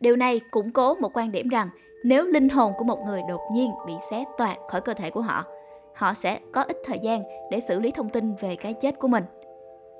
[0.00, 1.68] Điều này củng cố một quan điểm rằng
[2.04, 5.20] nếu linh hồn của một người đột nhiên bị xé toạc khỏi cơ thể của
[5.20, 5.44] họ,
[5.94, 9.08] họ sẽ có ít thời gian để xử lý thông tin về cái chết của
[9.08, 9.24] mình.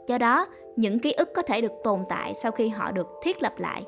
[0.06, 3.42] Do đó, những ký ức có thể được tồn tại sau khi họ được thiết
[3.42, 3.82] lập lại.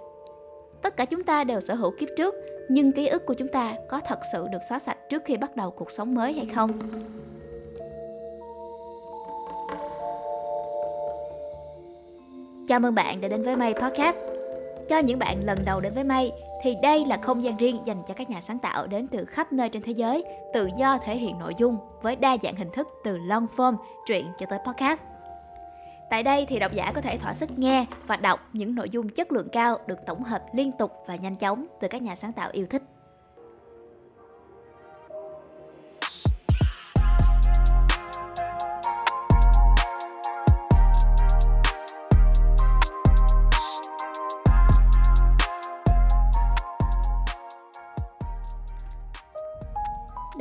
[0.82, 2.34] Tất cả chúng ta đều sở hữu kiếp trước,
[2.68, 5.56] nhưng ký ức của chúng ta có thật sự được xóa sạch trước khi bắt
[5.56, 6.70] đầu cuộc sống mới hay không?
[12.68, 14.29] Chào mừng bạn đã đến với May Podcast.
[14.90, 16.32] Cho những bạn lần đầu đến với May
[16.62, 19.52] thì đây là không gian riêng dành cho các nhà sáng tạo đến từ khắp
[19.52, 22.88] nơi trên thế giới, tự do thể hiện nội dung với đa dạng hình thức
[23.04, 23.76] từ long form,
[24.06, 25.02] truyện cho tới podcast.
[26.10, 29.08] Tại đây thì độc giả có thể thỏa sức nghe và đọc những nội dung
[29.08, 32.32] chất lượng cao được tổng hợp liên tục và nhanh chóng từ các nhà sáng
[32.32, 32.82] tạo yêu thích.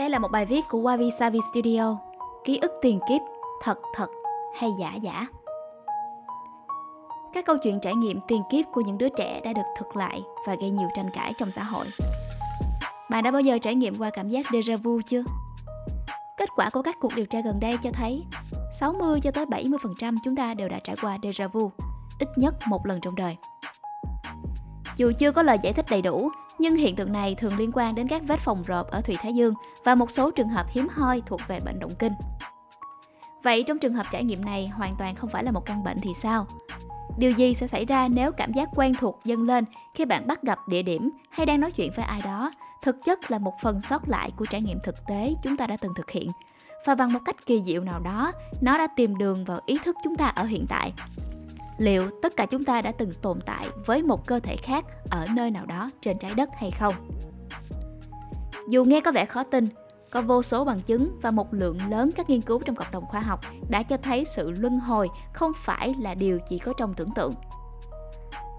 [0.10, 1.98] Đây là một bài viết của Wabi Sabi Studio.
[2.44, 3.22] Ký ức tiền kiếp,
[3.62, 4.08] thật thật
[4.60, 5.28] hay giả giả.
[7.34, 10.22] Các câu chuyện trải nghiệm tiền kiếp của những đứa trẻ đã được thực lại
[10.48, 11.86] và gây nhiều tranh cãi trong xã hội.
[13.10, 15.24] Bạn đã bao giờ trải nghiệm qua cảm giác déjà vu chưa?
[16.38, 18.24] Kết quả của các cuộc điều tra gần đây cho thấy
[18.80, 21.72] 60 cho tới 70% chúng ta đều đã trải qua déjà vu,
[22.20, 23.38] ít nhất một lần trong đời.
[24.98, 27.96] Dù chưa có lời giải thích đầy đủ, nhưng hiện tượng này thường liên quan
[27.96, 30.88] đến các vết phòng rộp ở Thủy Thái Dương và một số trường hợp hiếm
[30.92, 32.14] hoi thuộc về bệnh động kinh.
[33.44, 35.98] Vậy trong trường hợp trải nghiệm này hoàn toàn không phải là một căn bệnh
[36.02, 36.46] thì sao?
[37.18, 40.44] Điều gì sẽ xảy ra nếu cảm giác quen thuộc dâng lên khi bạn bắt
[40.44, 43.82] gặp địa điểm hay đang nói chuyện với ai đó, thực chất là một phần
[43.82, 46.28] sót lại của trải nghiệm thực tế chúng ta đã từng thực hiện.
[46.86, 49.96] Và bằng một cách kỳ diệu nào đó, nó đã tìm đường vào ý thức
[50.04, 50.94] chúng ta ở hiện tại.
[51.80, 55.28] Liệu tất cả chúng ta đã từng tồn tại với một cơ thể khác ở
[55.36, 56.94] nơi nào đó trên trái đất hay không?
[58.70, 59.66] Dù nghe có vẻ khó tin,
[60.12, 63.06] có vô số bằng chứng và một lượng lớn các nghiên cứu trong cộng đồng
[63.06, 63.40] khoa học
[63.70, 67.34] đã cho thấy sự luân hồi không phải là điều chỉ có trong tưởng tượng.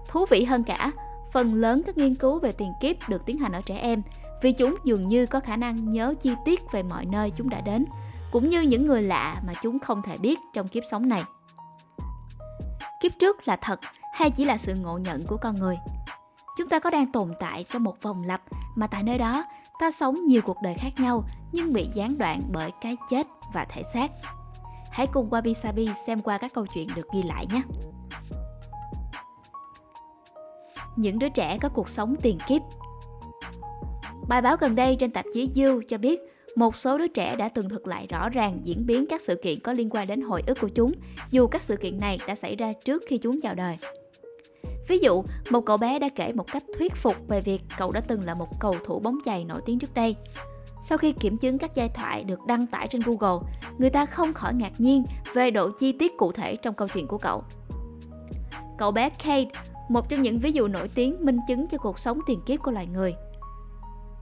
[0.07, 0.91] Thú vị hơn cả,
[1.33, 4.01] phần lớn các nghiên cứu về tiền kiếp được tiến hành ở trẻ em
[4.41, 7.61] vì chúng dường như có khả năng nhớ chi tiết về mọi nơi chúng đã
[7.61, 7.85] đến,
[8.31, 11.23] cũng như những người lạ mà chúng không thể biết trong kiếp sống này.
[13.01, 13.79] Kiếp trước là thật
[14.13, 15.77] hay chỉ là sự ngộ nhận của con người?
[16.57, 18.41] Chúng ta có đang tồn tại trong một vòng lặp
[18.75, 19.45] mà tại nơi đó,
[19.79, 23.65] ta sống nhiều cuộc đời khác nhau nhưng bị gián đoạn bởi cái chết và
[23.65, 24.11] thể xác.
[24.91, 27.61] Hãy cùng Wabi Sabi xem qua các câu chuyện được ghi lại nhé.
[30.95, 32.61] Những đứa trẻ có cuộc sống tiền kiếp
[34.27, 36.19] Bài báo gần đây trên tạp chí You cho biết
[36.55, 39.59] một số đứa trẻ đã từng thực lại rõ ràng diễn biến các sự kiện
[39.59, 40.91] có liên quan đến hồi ức của chúng,
[41.31, 43.77] dù các sự kiện này đã xảy ra trước khi chúng chào đời.
[44.87, 48.01] Ví dụ, một cậu bé đã kể một cách thuyết phục về việc cậu đã
[48.01, 50.15] từng là một cầu thủ bóng chày nổi tiếng trước đây.
[50.83, 53.47] Sau khi kiểm chứng các giai thoại được đăng tải trên Google,
[53.77, 57.07] người ta không khỏi ngạc nhiên về độ chi tiết cụ thể trong câu chuyện
[57.07, 57.43] của cậu.
[58.77, 59.45] Cậu bé Kate,
[59.89, 62.71] một trong những ví dụ nổi tiếng minh chứng cho cuộc sống tiền kiếp của
[62.71, 63.13] loài người.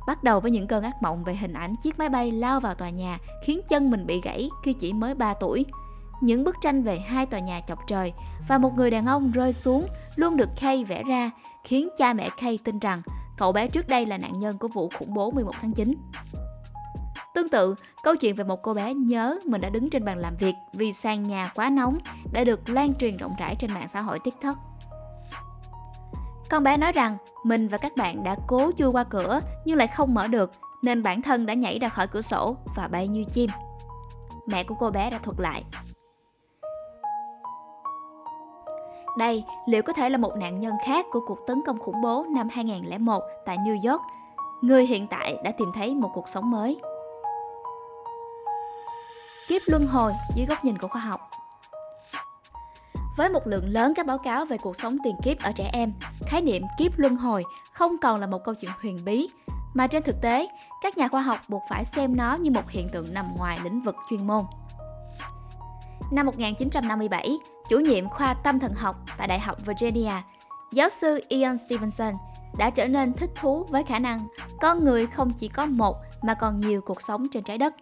[0.10, 2.76] Bắt đầu với những cơn ác mộng về hình ảnh chiếc máy bay lao vào
[2.76, 5.66] tòa nhà khiến chân mình bị gãy khi chỉ mới 3 tuổi–
[6.22, 8.14] những bức tranh về hai tòa nhà chọc trời
[8.48, 11.32] và một người đàn ông rơi xuống luôn được Kay vẽ ra,
[11.64, 13.02] khiến cha mẹ Kay tin rằng
[13.38, 15.96] cậu bé trước đây là nạn nhân của vụ khủng bố 11 tháng 9.
[17.36, 20.38] Tương tự, câu chuyện về một cô bé nhớ mình đã đứng trên bàn làm
[20.38, 21.98] việc vì sàn nhà quá nóng
[22.32, 24.56] đã được lan truyền rộng rãi trên mạng xã hội TikTok.
[26.50, 29.88] Con bé nói rằng mình và các bạn đã cố chui qua cửa nhưng lại
[29.88, 30.52] không mở được
[30.84, 33.50] nên bản thân đã nhảy ra khỏi cửa sổ và bay như chim.
[34.48, 35.64] Mẹ của cô bé đã thuật lại.
[39.18, 42.26] Đây liệu có thể là một nạn nhân khác của cuộc tấn công khủng bố
[42.30, 44.02] năm 2001 tại New York,
[44.62, 46.80] người hiện tại đã tìm thấy một cuộc sống mới.
[49.48, 51.29] Kiếp luân hồi dưới góc nhìn của khoa học
[53.20, 55.94] với một lượng lớn các báo cáo về cuộc sống tiền kiếp ở trẻ em,
[56.28, 57.44] khái niệm kiếp luân hồi
[57.74, 59.28] không còn là một câu chuyện huyền bí,
[59.74, 60.48] mà trên thực tế,
[60.82, 63.82] các nhà khoa học buộc phải xem nó như một hiện tượng nằm ngoài lĩnh
[63.82, 64.42] vực chuyên môn.
[66.12, 67.38] Năm 1957,
[67.70, 70.14] chủ nhiệm khoa tâm thần học tại Đại học Virginia,
[70.72, 72.14] giáo sư Ian Stevenson
[72.58, 74.20] đã trở nên thích thú với khả năng
[74.62, 77.74] con người không chỉ có một mà còn nhiều cuộc sống trên trái đất.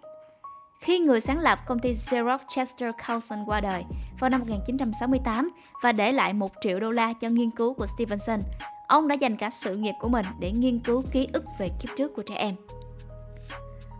[0.79, 3.83] Khi người sáng lập công ty Xerox Chester Carlson qua đời
[4.19, 5.49] vào năm 1968
[5.83, 8.39] và để lại một triệu đô la cho nghiên cứu của Stevenson,
[8.87, 11.89] ông đã dành cả sự nghiệp của mình để nghiên cứu ký ức về kiếp
[11.97, 12.55] trước của trẻ em.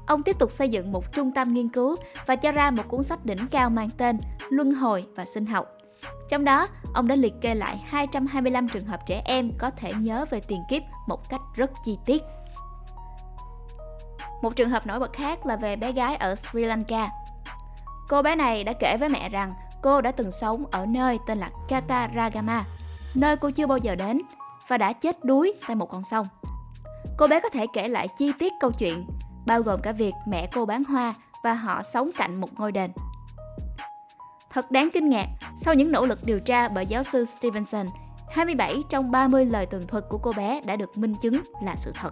[0.07, 1.95] Ông tiếp tục xây dựng một trung tâm nghiên cứu
[2.25, 4.18] và cho ra một cuốn sách đỉnh cao mang tên
[4.50, 5.68] Luân hồi và sinh học
[6.30, 10.25] Trong đó, ông đã liệt kê lại 225 trường hợp trẻ em có thể nhớ
[10.30, 12.23] về tiền kiếp một cách rất chi tiết.
[14.41, 17.09] Một trường hợp nổi bật khác là về bé gái ở Sri Lanka.
[18.09, 21.37] Cô bé này đã kể với mẹ rằng cô đã từng sống ở nơi tên
[21.37, 22.65] là Kataragama,
[23.15, 24.21] nơi cô chưa bao giờ đến
[24.67, 26.27] và đã chết đuối tại một con sông.
[27.17, 29.07] Cô bé có thể kể lại chi tiết câu chuyện,
[29.45, 31.13] bao gồm cả việc mẹ cô bán hoa
[31.43, 32.91] và họ sống cạnh một ngôi đền.
[34.49, 37.85] Thật đáng kinh ngạc, sau những nỗ lực điều tra bởi giáo sư Stevenson,
[38.29, 41.91] 27 trong 30 lời tường thuật của cô bé đã được minh chứng là sự
[41.95, 42.11] thật.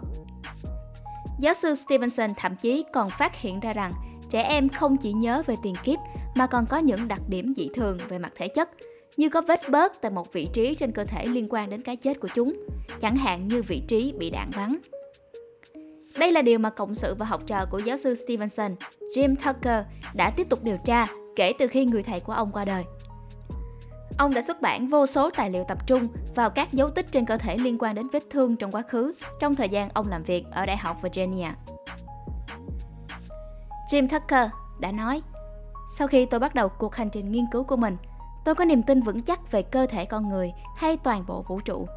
[1.40, 3.92] Giáo sư Stevenson thậm chí còn phát hiện ra rằng
[4.30, 6.00] trẻ em không chỉ nhớ về tiền kiếp
[6.36, 8.70] mà còn có những đặc điểm dị thường về mặt thể chất,
[9.18, 11.96] như có vết bớt tại một vị trí trên cơ thể liên quan đến cái
[11.96, 12.54] chết của chúng,
[13.02, 14.78] chẳng hạn như vị trí bị đạn bắn.
[16.20, 18.76] Đây là điều mà cộng sự và học trò của giáo sư Stevenson,
[19.16, 19.86] Jim Tucker,
[20.16, 22.84] đã tiếp tục điều tra kể từ khi người thầy của ông qua đời.
[24.18, 27.26] Ông đã xuất bản vô số tài liệu tập trung vào các dấu tích trên
[27.26, 30.24] cơ thể liên quan đến vết thương trong quá khứ trong thời gian ông làm
[30.24, 31.48] việc ở Đại học Virginia.
[33.92, 35.22] Jim Tucker đã nói,
[35.98, 37.98] sau khi tôi bắt đầu cuộc hành trình nghiên cứu của mình,
[38.46, 41.60] tôi có niềm tin vững chắc về cơ thể con người hay toàn bộ vũ
[41.60, 41.88] trụ,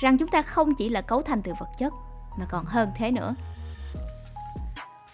[0.00, 1.92] rằng chúng ta không chỉ là cấu thành từ vật chất,
[2.38, 3.34] mà còn hơn thế nữa.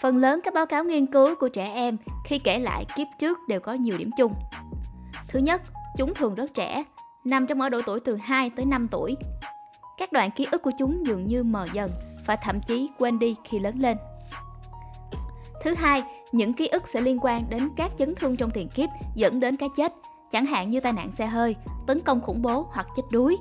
[0.01, 3.39] Phần lớn các báo cáo nghiên cứu của trẻ em khi kể lại kiếp trước
[3.49, 4.35] đều có nhiều điểm chung.
[5.29, 5.63] Thứ nhất,
[6.01, 6.85] chúng thường rất trẻ,
[7.25, 9.17] nằm trong ở độ tuổi từ 2 tới 5 tuổi.
[9.99, 11.91] Các đoạn ký ức của chúng dường như mờ dần
[12.27, 13.97] và thậm chí quên đi khi lớn lên.
[15.63, 16.03] Thứ hai,
[16.33, 19.57] những ký ức sẽ liên quan đến các chấn thương trong tiền kiếp dẫn đến
[19.57, 19.93] cái chết,
[20.31, 21.57] chẳng hạn như tai nạn xe hơi,
[21.87, 23.37] tấn công khủng bố hoặc chết đuối.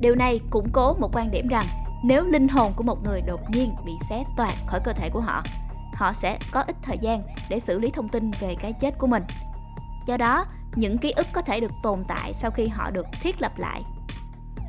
[0.00, 1.66] Điều này củng cố một quan điểm rằng
[2.02, 5.20] nếu linh hồn của một người đột nhiên bị xé toạc khỏi cơ thể của
[5.20, 5.42] họ,
[5.94, 9.06] họ sẽ có ít thời gian để xử lý thông tin về cái chết của
[9.06, 9.22] mình.
[10.06, 10.44] Do đó,
[10.76, 13.82] những ký ức có thể được tồn tại sau khi họ được thiết lập lại.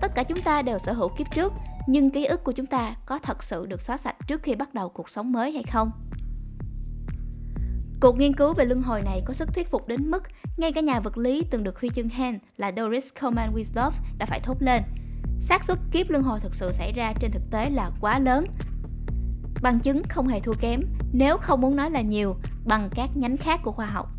[0.02, 1.54] Tất cả chúng ta đều sở hữu kiếp trước,
[1.88, 4.74] nhưng ký ức của chúng ta có thật sự được xóa sạch trước khi bắt
[4.74, 5.92] đầu cuộc sống mới hay không?
[8.02, 10.24] Cuộc nghiên cứu về luân hồi này có sức thuyết phục đến mức
[10.58, 14.26] ngay cả nhà vật lý từng được huy chương Hen là Doris Coleman Wisdorf đã
[14.26, 14.82] phải thốt lên–
[15.42, 18.46] xác suất kiếp luân hồi thực sự xảy ra trên thực tế là quá lớn.
[19.62, 20.82] Bằng chứng không hề thua kém,
[21.14, 22.36] nếu không muốn nói là nhiều,
[22.66, 24.10] bằng các nhánh khác của khoa học.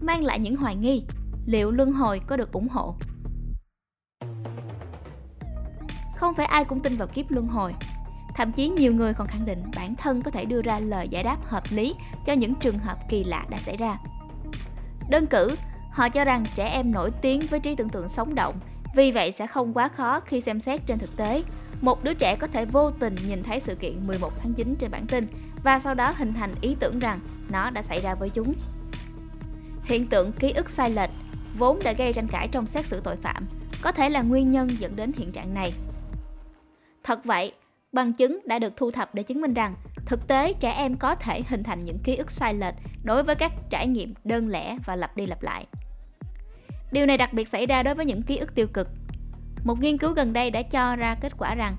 [0.00, 1.04] Mang lại những hoài nghi,
[1.46, 2.94] liệu luân hồi có được ủng hộ?
[6.16, 7.74] Không phải ai cũng tin vào kiếp luân hồi.
[8.36, 11.22] Thậm chí nhiều người còn khẳng định bản thân có thể đưa ra lời giải
[11.22, 11.94] đáp hợp lý
[12.26, 13.98] cho những trường hợp kỳ lạ đã xảy ra.
[15.10, 15.56] Đơn cử,
[15.90, 18.54] Họ cho rằng trẻ em nổi tiếng với trí tưởng tượng sống động,
[18.96, 21.42] vì vậy sẽ không quá khó khi xem xét trên thực tế.
[21.80, 24.90] Một đứa trẻ có thể vô tình nhìn thấy sự kiện 11 tháng 9 trên
[24.90, 25.26] bản tin
[25.64, 27.20] và sau đó hình thành ý tưởng rằng
[27.50, 28.54] nó đã xảy ra với chúng.
[29.84, 31.10] Hiện tượng ký ức sai lệch
[31.58, 33.46] vốn đã gây tranh cãi trong xét xử tội phạm,
[33.82, 35.72] có thể là nguyên nhân dẫn đến hiện trạng này.
[37.04, 37.52] Thật vậy,
[37.92, 39.74] bằng chứng đã được thu thập để chứng minh rằng
[40.06, 43.34] thực tế trẻ em có thể hình thành những ký ức sai lệch đối với
[43.34, 45.66] các trải nghiệm đơn lẻ và lặp đi lặp lại.
[46.92, 48.88] Điều này đặc biệt xảy ra đối với những ký ức tiêu cực.
[49.64, 51.76] Một nghiên cứu gần đây đã cho ra kết quả rằng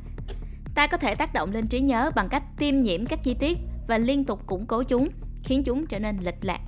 [0.75, 3.57] ta có thể tác động lên trí nhớ bằng cách tiêm nhiễm các chi tiết
[3.87, 5.09] và liên tục củng cố chúng,
[5.43, 6.59] khiến chúng trở nên lệch lạc.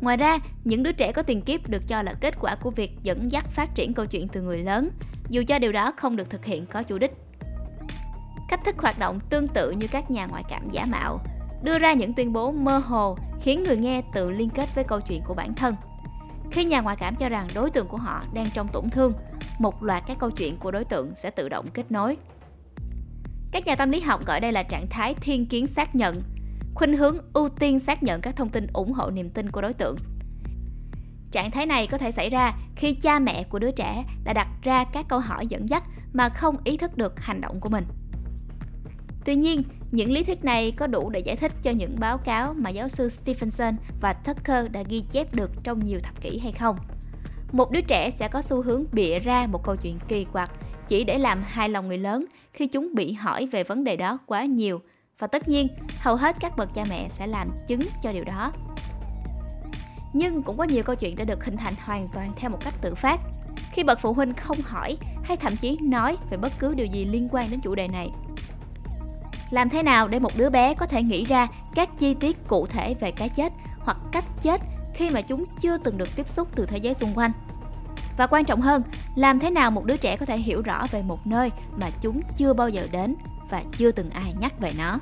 [0.00, 2.90] Ngoài ra, những đứa trẻ có tiền kiếp được cho là kết quả của việc
[3.02, 4.90] dẫn dắt phát triển câu chuyện từ người lớn,
[5.28, 7.12] dù cho điều đó không được thực hiện có chủ đích.
[8.48, 11.20] Cách thức hoạt động tương tự như các nhà ngoại cảm giả mạo,
[11.62, 15.00] đưa ra những tuyên bố mơ hồ khiến người nghe tự liên kết với câu
[15.00, 15.74] chuyện của bản thân.
[16.50, 19.12] Khi nhà ngoại cảm cho rằng đối tượng của họ đang trong tổn thương,
[19.58, 22.16] một loạt các câu chuyện của đối tượng sẽ tự động kết nối.
[23.52, 26.22] Các nhà tâm lý học gọi đây là trạng thái thiên kiến xác nhận,
[26.74, 29.72] khuynh hướng ưu tiên xác nhận các thông tin ủng hộ niềm tin của đối
[29.72, 29.96] tượng.
[31.30, 34.48] Trạng thái này có thể xảy ra khi cha mẹ của đứa trẻ đã đặt
[34.62, 37.84] ra các câu hỏi dẫn dắt mà không ý thức được hành động của mình.
[39.24, 39.62] Tuy nhiên,
[39.96, 42.88] những lý thuyết này có đủ để giải thích cho những báo cáo mà giáo
[42.88, 46.76] sư Stephenson và Tucker đã ghi chép được trong nhiều thập kỷ hay không?
[47.52, 50.50] Một đứa trẻ sẽ có xu hướng bịa ra một câu chuyện kỳ quặc
[50.88, 54.18] chỉ để làm hài lòng người lớn khi chúng bị hỏi về vấn đề đó
[54.26, 54.80] quá nhiều.
[55.18, 58.52] Và tất nhiên, hầu hết các bậc cha mẹ sẽ làm chứng cho điều đó.
[60.12, 62.74] Nhưng cũng có nhiều câu chuyện đã được hình thành hoàn toàn theo một cách
[62.80, 63.20] tự phát.
[63.72, 67.04] Khi bậc phụ huynh không hỏi hay thậm chí nói về bất cứ điều gì
[67.04, 68.10] liên quan đến chủ đề này
[69.50, 72.66] làm thế nào để một đứa bé có thể nghĩ ra các chi tiết cụ
[72.66, 74.60] thể về cái chết hoặc cách chết
[74.94, 77.32] khi mà chúng chưa từng được tiếp xúc từ thế giới xung quanh
[78.16, 78.82] Và quan trọng hơn,
[79.16, 81.50] làm thế nào một đứa trẻ có thể hiểu rõ về một nơi
[81.80, 83.14] mà chúng chưa bao giờ đến
[83.50, 84.98] và chưa từng ai nhắc về nó.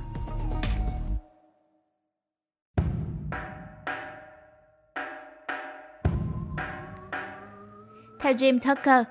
[8.20, 9.02] Theo Jim Tucker,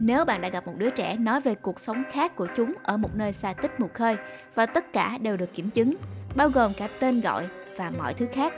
[0.00, 2.96] nếu bạn đã gặp một đứa trẻ nói về cuộc sống khác của chúng ở
[2.96, 4.16] một nơi xa tích mù khơi
[4.54, 5.94] và tất cả đều được kiểm chứng,
[6.34, 8.52] bao gồm cả tên gọi và mọi thứ khác.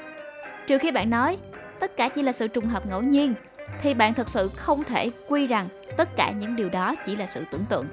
[0.66, 1.38] Trừ khi bạn nói
[1.80, 3.34] tất cả chỉ là sự trùng hợp ngẫu nhiên,
[3.82, 7.26] thì bạn thật sự không thể quy rằng tất cả những điều đó chỉ là
[7.26, 7.86] sự tưởng tượng.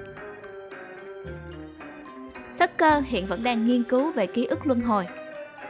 [2.58, 5.06] Tucker hiện vẫn đang nghiên cứu về ký ức luân hồi.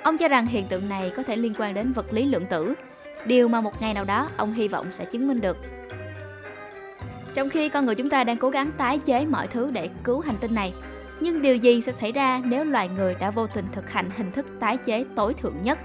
[0.03, 2.75] Ông cho rằng hiện tượng này có thể liên quan đến vật lý lượng tử,
[3.27, 5.57] điều mà một ngày nào đó ông hy vọng sẽ chứng minh được.
[7.35, 10.21] Trong khi con người chúng ta đang cố gắng tái chế mọi thứ để cứu
[10.21, 10.75] hành tinh này,
[11.21, 14.33] nhưng điều gì sẽ xảy ra nếu loài người đã vô tình thực hành hình
[14.33, 15.79] thức tái chế tối thượng nhất?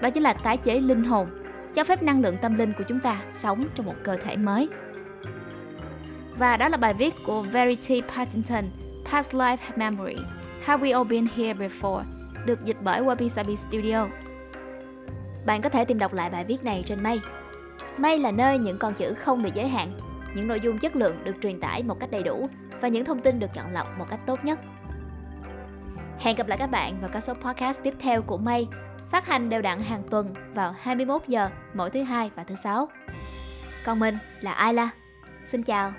[0.00, 1.28] Đó chính là tái chế linh hồn,
[1.74, 4.68] cho phép năng lượng tâm linh của chúng ta sống trong một cơ thể mới.
[6.38, 8.64] Và đó là bài viết của Verity Partington,
[9.12, 10.26] Past Life Memories,
[10.62, 12.02] Have We All Been Here Before,
[12.46, 14.06] được dịch bởi Wabi Sabi Studio.
[15.46, 17.20] Bạn có thể tìm đọc lại bài viết này trên May.
[17.96, 19.92] May là nơi những con chữ không bị giới hạn
[20.34, 22.48] những nội dung chất lượng được truyền tải một cách đầy đủ
[22.80, 24.58] và những thông tin được chọn lọc một cách tốt nhất.
[26.18, 28.68] Hẹn gặp lại các bạn vào các số podcast tiếp theo của May,
[29.10, 32.88] phát hành đều đặn hàng tuần vào 21 giờ mỗi thứ hai và thứ sáu.
[33.84, 34.90] Còn mình là Ayla.
[35.46, 35.92] Xin chào